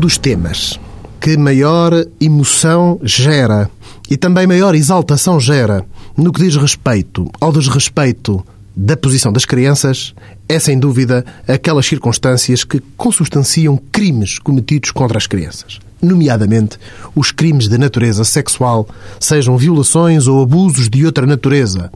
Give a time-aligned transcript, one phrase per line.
[0.00, 0.80] dos temas
[1.20, 3.70] que maior emoção gera
[4.10, 5.84] e também maior exaltação gera
[6.16, 8.44] no que diz respeito ao desrespeito
[8.74, 10.14] da posição das crianças
[10.48, 15.78] é, sem dúvida, aquelas circunstâncias que consubstanciam crimes cometidos contra as crianças.
[16.02, 16.76] Nomeadamente,
[17.14, 18.88] os crimes de natureza sexual,
[19.20, 21.92] sejam violações ou abusos de outra natureza.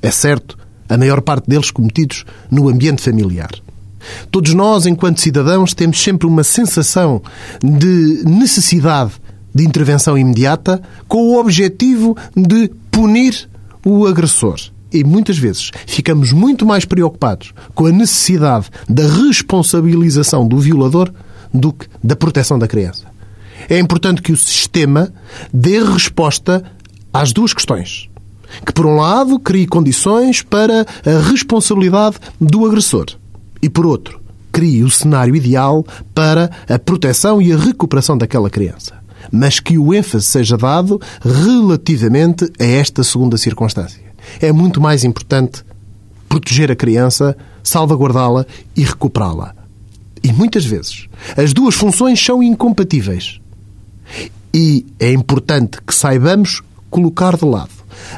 [0.00, 0.56] É certo,
[0.88, 3.50] a maior parte deles cometidos no ambiente familiar.
[4.30, 7.22] Todos nós, enquanto cidadãos, temos sempre uma sensação
[7.62, 9.12] de necessidade
[9.54, 13.48] de intervenção imediata com o objetivo de punir
[13.84, 14.56] o agressor.
[14.92, 21.10] E muitas vezes ficamos muito mais preocupados com a necessidade da responsabilização do violador
[21.52, 23.04] do que da proteção da criança.
[23.68, 25.12] É importante que o sistema
[25.52, 26.62] dê resposta
[27.12, 28.08] às duas questões.
[28.66, 33.06] Que, por um lado, crie condições para a responsabilidade do agressor
[33.62, 38.94] e, por outro, crie o cenário ideal para a proteção e a recuperação daquela criança.
[39.30, 44.02] Mas que o ênfase seja dado relativamente a esta segunda circunstância.
[44.40, 45.64] É muito mais importante
[46.28, 48.44] proteger a criança, salvaguardá-la
[48.76, 49.54] e recuperá-la.
[50.22, 53.40] E muitas vezes as duas funções são incompatíveis.
[54.52, 57.70] E é importante que saibamos colocar de lado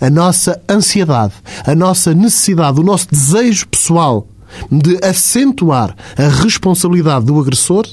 [0.00, 4.26] a nossa ansiedade, a nossa necessidade, o nosso desejo pessoal
[4.70, 7.86] de acentuar a responsabilidade do agressor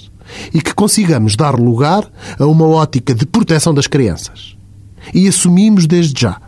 [0.54, 4.56] e que consigamos dar lugar a uma ótica de proteção das crianças.
[5.14, 6.40] E assumimos desde já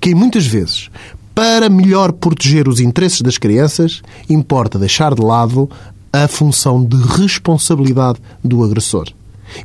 [0.00, 0.90] que, muitas vezes,
[1.34, 5.68] para melhor proteger os interesses das crianças, importa deixar de lado
[6.12, 9.08] a função de responsabilidade do agressor.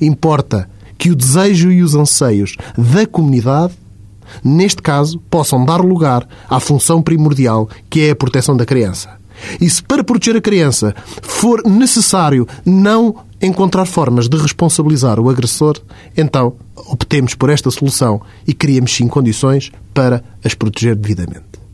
[0.02, 3.73] Importa que o desejo e os anseios da comunidade,
[4.44, 9.19] neste caso, possam dar lugar à função primordial que é a proteção da criança.
[9.59, 15.80] E se para proteger a criança for necessário não encontrar formas de responsabilizar o agressor,
[16.16, 21.69] então optemos por esta solução e criemos sim condições para as proteger devidamente.